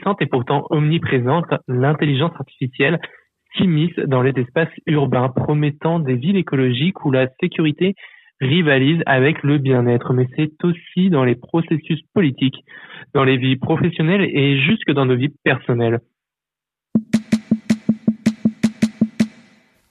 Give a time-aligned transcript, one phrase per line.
[0.00, 2.98] récente et pourtant omniprésente, l'intelligence artificielle
[3.56, 7.94] s'immisce dans les espaces urbains, promettant des villes écologiques où la sécurité
[8.40, 12.64] rivalise avec le bien-être, mais c'est aussi dans les processus politiques,
[13.12, 16.00] dans les vies professionnelles et jusque dans nos vies personnelles.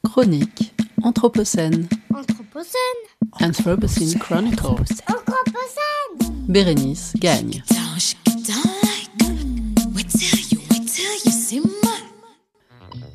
[0.04, 0.73] Chronique
[1.04, 1.88] Anthropocène.
[2.14, 3.02] Anthropocène.
[3.39, 5.04] Anthropocene Chronicles.
[5.07, 6.48] Anthropocène.
[6.50, 7.62] Bérénice gagne.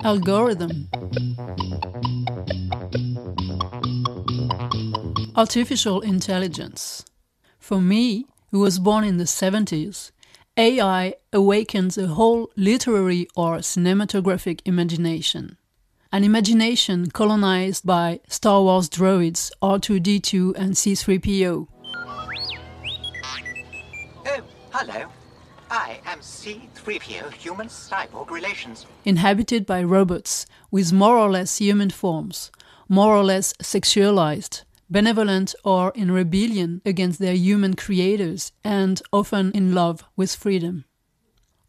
[0.04, 0.86] Algorithm.
[5.34, 7.06] Artificial intelligence.
[7.58, 10.10] For me, who was born in the 70s,
[10.58, 15.56] AI awakens a whole literary or cinematographic imagination.
[16.12, 21.66] An imagination colonized by Star Wars droids R2D2 and C3PO.
[21.96, 22.28] Oh,
[24.36, 25.13] um, hello.
[25.84, 28.86] I am C3PO Human Cyborg Relations.
[29.04, 32.50] Inhabited by robots with more or less human forms,
[32.88, 39.74] more or less sexualized, benevolent or in rebellion against their human creators, and often in
[39.74, 40.86] love with freedom.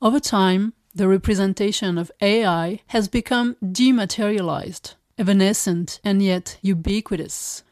[0.01, 7.63] Over time, the representation of AI has become dematerialized, evanescent, and yet ubiquitous.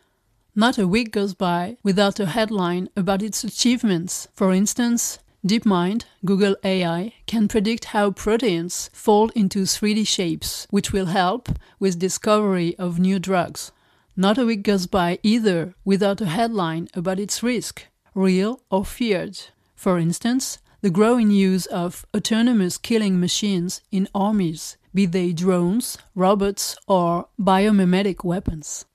[0.56, 4.28] Not a week goes by without a headline about its achievements.
[4.36, 11.08] For instance, DeepMind, Google AI, can predict how proteins fold into 3D shapes, which will
[11.08, 11.50] help
[11.80, 13.74] with discovery of new drugs.
[14.16, 19.38] Not a week goes by either without a headline about its risk, real or feared.
[19.76, 26.78] For instance, the growing use of autonomous killing machines in armies, be they drones, robots,
[26.88, 28.86] or biomimetic weapons.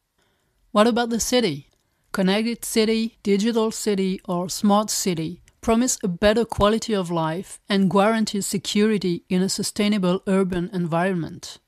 [0.73, 1.69] What about the city?
[2.13, 8.41] Connected city, digital city, or smart city promise a better quality of life and guarantee
[8.41, 11.59] security in a sustainable urban environment.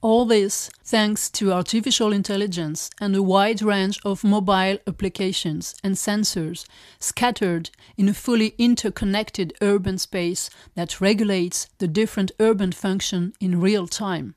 [0.00, 6.64] All this thanks to artificial intelligence and a wide range of mobile applications and sensors
[6.98, 7.68] scattered
[7.98, 14.36] in a fully interconnected urban space that regulates the different urban function in real time.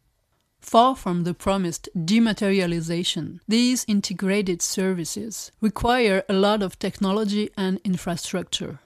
[0.60, 8.80] Far from the promised dematerialization, these integrated services require a lot of technology and infrastructure.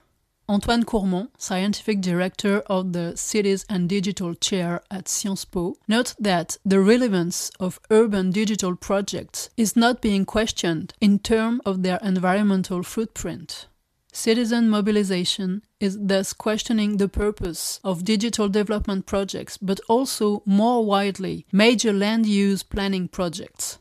[0.52, 6.58] Antoine Courmont, scientific director of the Cities and Digital Chair at Sciences Po, notes that
[6.62, 12.82] the relevance of urban digital projects is not being questioned in terms of their environmental
[12.82, 13.66] footprint.
[14.12, 21.46] Citizen mobilization is thus questioning the purpose of digital development projects, but also more widely,
[21.50, 23.78] major land use planning projects.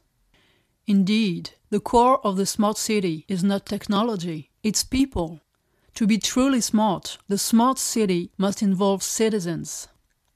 [0.87, 5.41] Indeed, the core of the smart city is not technology, it's people.
[5.95, 9.87] To be truly smart, the smart city must involve citizens.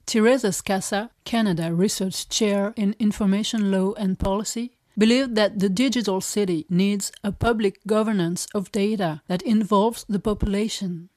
[0.06, 6.64] Teresa Scassa, Canada Research Chair in Information Law and Policy, believed that the digital city
[6.70, 11.08] needs a public governance of data that involves the population.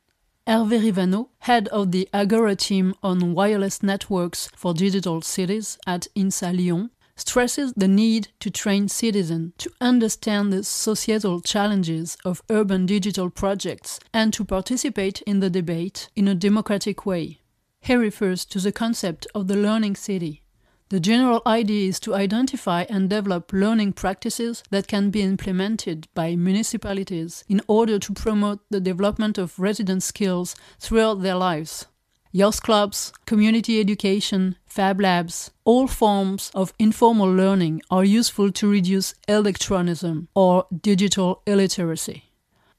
[0.48, 6.52] Hervé Rivano, head of the Agora team on wireless networks for digital cities at INSA
[6.58, 6.90] Lyon,
[7.20, 14.00] stresses the need to train citizens to understand the societal challenges of urban digital projects
[14.14, 17.40] and to participate in the debate in a democratic way.
[17.82, 20.44] He refers to the concept of the learning city.
[20.90, 26.36] The general idea is to identify and develop learning practices that can be implemented by
[26.36, 31.86] municipalities in order to promote the development of resident skills throughout their lives.
[32.32, 39.16] Youth clubs, community education, fab labs, all forms of informal learning are useful to reduce
[39.28, 42.26] electronism or digital illiteracy.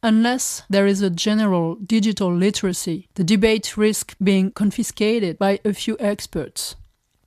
[0.04, 5.96] Unless there is a general digital literacy, the debate risks being confiscated by a few
[5.98, 6.76] experts.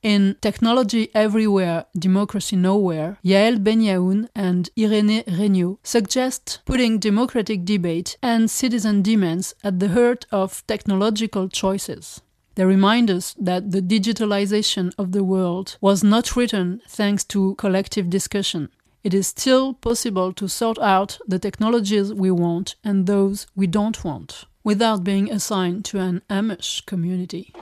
[0.03, 8.51] In Technology Everywhere, Democracy Nowhere, Yael Benayoun and Irene Régnauld suggest putting democratic debate and
[8.51, 12.19] citizen demands at the heart of technological choices.
[12.55, 18.09] They remind us that the digitalization of the world was not written thanks to collective
[18.09, 18.67] discussion.
[19.05, 24.03] It is still possible to sort out the technologies we want and those we don't
[24.03, 27.53] want without being assigned to an Amish community.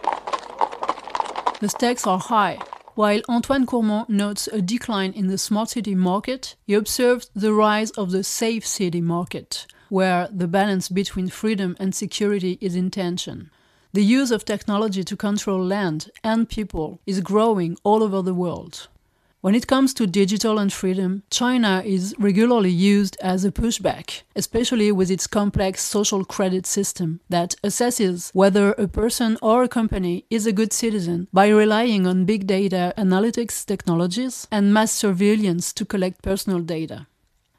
[1.62, 2.58] The stakes are high.
[2.96, 7.92] While Antoine Courmont notes a decline in the smart city market, he observes the rise
[7.92, 13.52] of the safe city market, where the balance between freedom and security is in tension.
[13.94, 18.88] The use of technology to control land and people is growing all over the world.
[19.42, 24.92] When it comes to digital and freedom, China is regularly used as a pushback, especially
[24.92, 30.46] with its complex social credit system that assesses whether a person or a company is
[30.46, 36.22] a good citizen by relying on big data analytics technologies and mass surveillance to collect
[36.22, 37.08] personal data.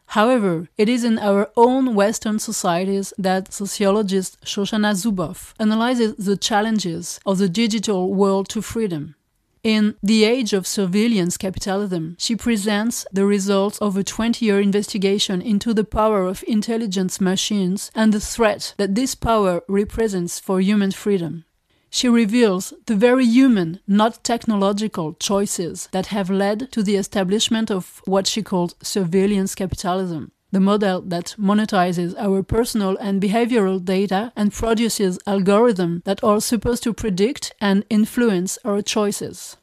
[0.07, 7.19] However, it is in our own Western societies that sociologist Shoshana Zuboff analyzes the challenges
[7.27, 9.17] of the digital world to freedom.
[9.65, 15.41] In The Age of Surveillance Capitalism, she presents the results of a 20 year investigation
[15.41, 20.91] into the power of intelligence machines and the threat that this power represents for human
[20.91, 21.45] freedom.
[21.91, 28.03] She reveals the very human, not technological choices that have led to the establishment of
[28.05, 34.53] what she calls surveillance capitalism the model that monetizes our personal and behavioral data and
[34.53, 39.57] produces algorithms that are supposed to predict and influence our choices.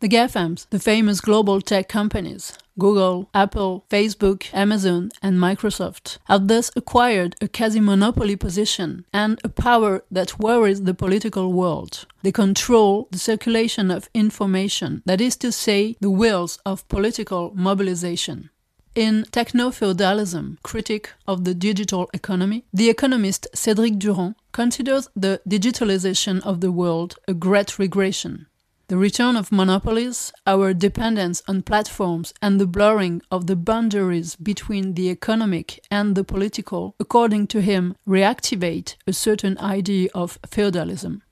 [0.00, 6.70] The GAFAMs, the famous global tech companies, Google, Apple, Facebook, Amazon, and Microsoft, have thus
[6.76, 12.06] acquired a quasi monopoly position and a power that worries the political world.
[12.22, 18.50] They control the circulation of information, that is to say, the wheels of political mobilization.
[18.94, 26.40] In Techno Feudalism, Critic of the Digital Economy, the economist Cédric Durand considers the digitalization
[26.44, 28.46] of the world a great regression.
[28.86, 34.94] The return of monopolies, our dependence on platforms, and the blurring of the boundaries between
[34.94, 41.24] the economic and the political, according to him, reactivate a certain idea of feudalism.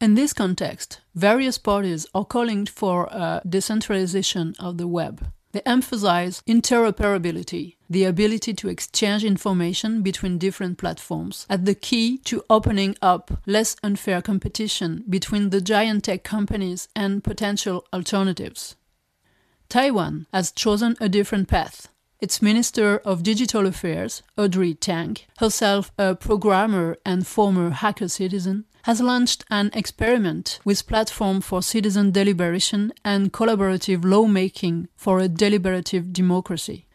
[0.00, 5.30] In this context, various parties are calling for a decentralization of the web.
[5.52, 12.44] They emphasize interoperability, the ability to exchange information between different platforms, as the key to
[12.50, 18.76] opening up less unfair competition between the giant tech companies and potential alternatives.
[19.70, 21.88] Taiwan has chosen a different path.
[22.20, 29.02] Its Minister of Digital Affairs, Audrey Tang, herself a programmer and former hacker citizen, has
[29.02, 36.86] launched an experiment with platform for citizen deliberation and collaborative lawmaking for a deliberative democracy.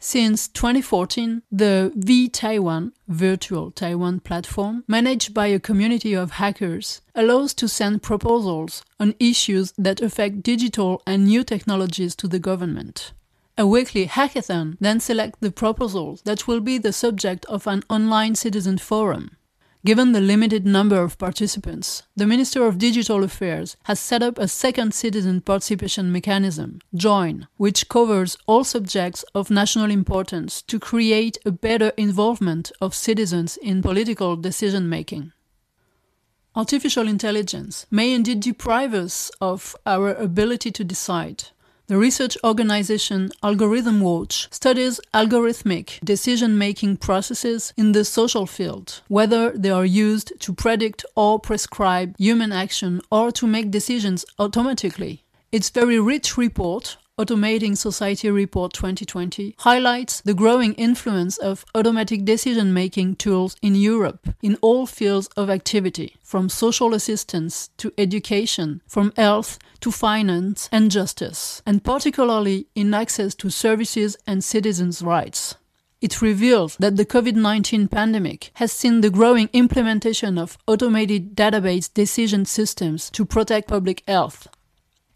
[0.00, 7.68] Since 2014, the vTaiwan virtual Taiwan platform, managed by a community of hackers, allows to
[7.68, 13.12] send proposals on issues that affect digital and new technologies to the government.
[13.56, 18.34] A weekly hackathon then selects the proposals that will be the subject of an online
[18.34, 19.36] citizen forum.
[19.84, 24.48] Given the limited number of participants, the Minister of Digital Affairs has set up a
[24.48, 31.52] second citizen participation mechanism, JOIN, which covers all subjects of national importance to create a
[31.52, 35.32] better involvement of citizens in political decision making.
[36.56, 41.44] Artificial intelligence may indeed deprive us of our ability to decide,
[41.88, 49.50] the research organization Algorithm Watch studies algorithmic decision making processes in the social field, whether
[49.52, 55.24] they are used to predict or prescribe human action or to make decisions automatically.
[55.50, 62.72] Its very rich report Automating Society Report 2020 highlights the growing influence of automatic decision
[62.72, 69.12] making tools in Europe in all fields of activity, from social assistance to education, from
[69.16, 75.56] health to finance and justice, and particularly in access to services and citizens' rights.
[76.00, 81.92] It reveals that the COVID 19 pandemic has seen the growing implementation of automated database
[81.92, 84.46] decision systems to protect public health,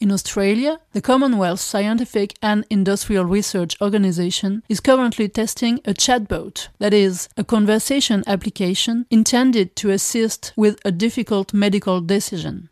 [0.03, 6.93] in Australia, the Commonwealth Scientific and Industrial Research Organization is currently testing a chatbot, that
[6.93, 12.69] is, a conversation application intended to assist with a difficult medical decision.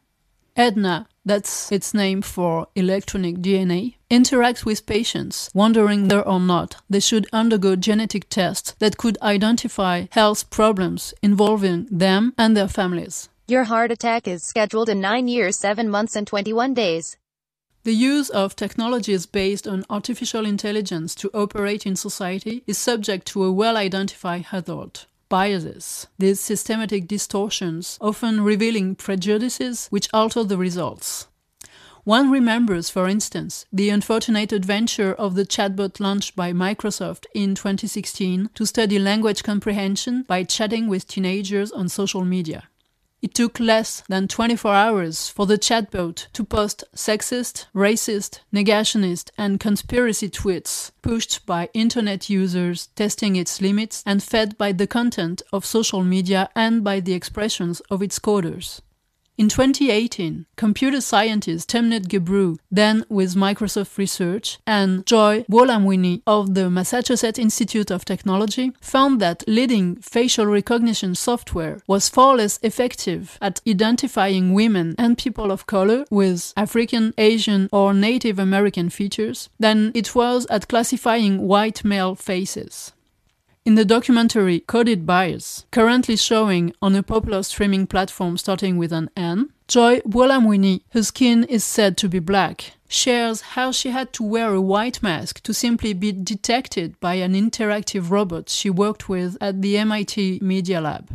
[0.56, 6.98] EDNA, that's its name for electronic DNA, interacts with patients, wondering whether or not they
[6.98, 13.28] should undergo genetic tests that could identify health problems involving them and their families.
[13.46, 17.16] Your heart attack is scheduled in 9 years, 7 months, and 21 days.
[17.82, 23.44] The use of technologies based on artificial intelligence to operate in society is subject to
[23.44, 31.28] a well identified hazard biases, these systematic distortions, often revealing prejudices which alter the results.
[32.04, 38.50] One remembers, for instance, the unfortunate adventure of the chatbot launched by Microsoft in 2016
[38.54, 42.69] to study language comprehension by chatting with teenagers on social media.
[43.22, 49.60] It took less than 24 hours for the chatbot to post sexist, racist, negationist, and
[49.60, 55.66] conspiracy tweets pushed by internet users testing its limits and fed by the content of
[55.66, 58.80] social media and by the expressions of its coders.
[59.40, 66.68] In 2018, computer scientist Timnit Gebru, then with Microsoft Research, and Joy Buolamwini of the
[66.68, 73.62] Massachusetts Institute of Technology found that leading facial recognition software was far less effective at
[73.66, 80.14] identifying women and people of color with African, Asian, or Native American features than it
[80.14, 82.92] was at classifying white male faces.
[83.66, 89.10] In the documentary Coded Bias, currently showing on a popular streaming platform starting with an
[89.14, 94.22] N, Joy Buolamwini, whose skin is said to be black, shares how she had to
[94.22, 99.36] wear a white mask to simply be detected by an interactive robot she worked with
[99.42, 101.10] at the MIT Media Lab.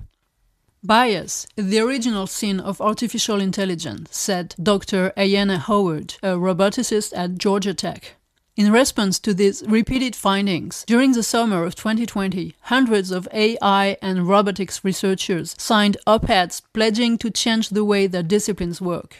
[0.83, 5.11] Bias the original sin of artificial intelligence, said Dr.
[5.17, 8.17] Ayanna Howard, a roboticist at Georgia Tech.
[8.55, 14.29] In response to these repeated findings, during the summer of 2020, hundreds of AI and
[14.29, 19.17] robotics researchers signed op eds pledging to change the way their disciplines work.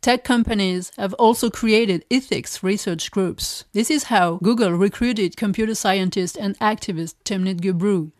[0.00, 3.66] Tech companies have also created ethics research groups.
[3.72, 8.10] This is how Google recruited computer scientist and activist Timnit Gebru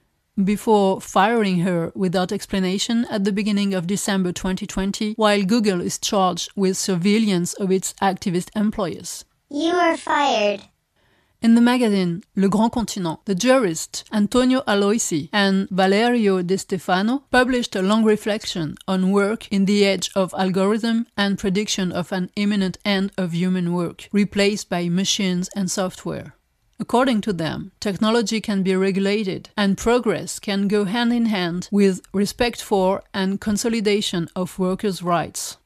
[0.44, 6.52] before firing her without explanation at the beginning of December 2020, while Google is charged
[6.54, 9.24] with surveillance of its activist employees.
[9.52, 10.60] You are fired.
[11.42, 17.74] In the magazine Le Grand Continent, the jurist Antonio Aloisi and Valerio De Stefano published
[17.74, 22.78] a long reflection on work in the age of algorithm and prediction of an imminent
[22.84, 26.36] end of human work, replaced by machines and software.
[26.78, 32.02] According to them, technology can be regulated and progress can go hand in hand with
[32.14, 35.56] respect for and consolidation of workers' rights.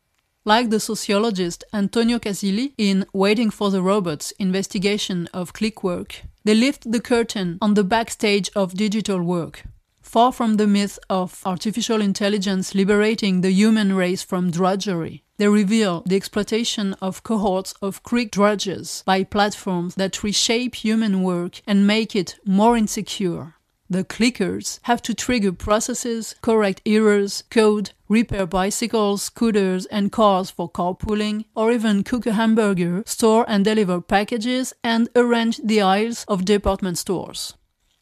[0.47, 6.55] Like the sociologist Antonio Casilli in Waiting for the Robots investigation of click work, they
[6.55, 9.63] lift the curtain on the backstage of digital work.
[10.03, 16.03] Far from the myth of artificial intelligence liberating the human race from drudgery, they reveal
[16.05, 22.15] the exploitation of cohorts of quick drudges by platforms that reshape human work and make
[22.15, 23.55] it more insecure.
[23.95, 30.69] The clickers have to trigger processes, correct errors, code, repair bicycles, scooters, and cars for
[30.69, 36.45] carpooling, or even cook a hamburger, store and deliver packages, and arrange the aisles of
[36.45, 37.55] department stores.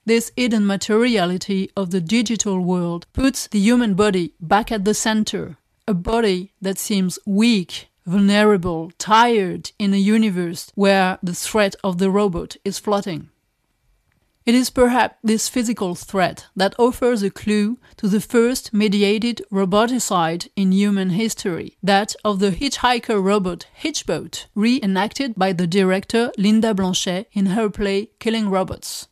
[0.07, 5.59] This hidden materiality of the digital world puts the human body back at the center,
[5.87, 12.09] a body that seems weak, vulnerable, tired in a universe where the threat of the
[12.09, 13.29] robot is floating.
[14.45, 20.49] It is perhaps this physical threat that offers a clue to the first mediated roboticide
[20.57, 27.29] in human history, that of the hitchhiker robot hitchBOT, reenacted by the director Linda Blanchet
[27.33, 29.07] in her play Killing Robots.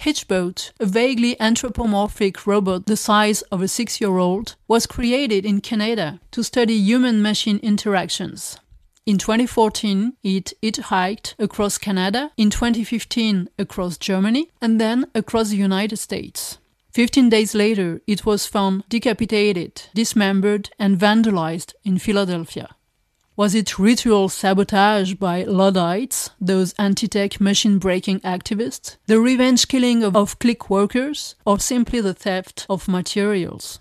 [0.00, 5.60] hitchBOT, a vaguely anthropomorphic robot the size of a six year old, was created in
[5.60, 8.58] Canada to study human machine interactions.
[9.06, 15.98] In 2014, it hitchhiked across Canada, in 2015 across Germany, and then across the United
[15.98, 16.58] States.
[16.90, 22.74] 15 days later, it was found decapitated, dismembered, and vandalized in Philadelphia.
[23.36, 30.02] Was it ritual sabotage by Luddites, those anti tech machine breaking activists, the revenge killing
[30.02, 33.78] of, of click workers, or simply the theft of materials?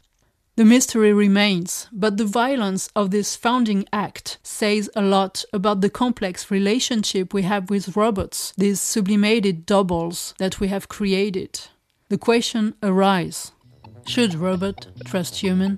[0.58, 5.90] The mystery remains, but the violence of this founding act says a lot about the
[5.90, 11.60] complex relationship we have with robots, these sublimated doubles that we have created.
[12.08, 13.52] The question arises
[14.06, 15.78] should robot trust human?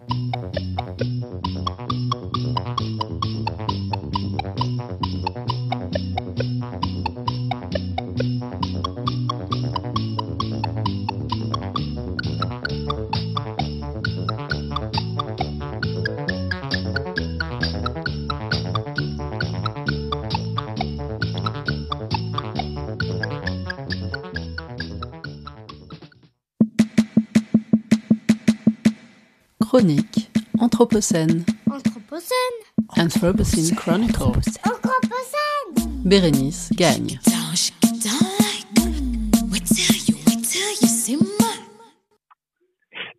[29.78, 31.44] Chronique Anthropocène.
[31.70, 32.58] Anthropocène.
[32.98, 34.50] Anthropocene Chronicles.
[34.66, 36.02] Anthropocène.
[36.04, 37.20] Bérénice gagne.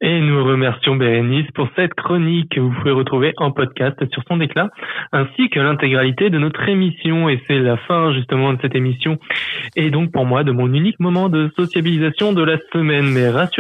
[0.01, 4.37] Et nous remercions Bérénice pour cette chronique que vous pouvez retrouver en podcast sur son
[4.37, 4.69] déclat,
[5.11, 7.29] ainsi que l'intégralité de notre émission.
[7.29, 9.19] Et c'est la fin justement de cette émission.
[9.75, 13.07] Et donc pour moi, de mon unique moment de sociabilisation de la semaine.
[13.07, 13.57] Mais rassurez